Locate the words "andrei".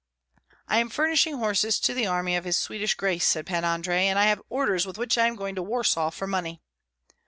3.63-4.07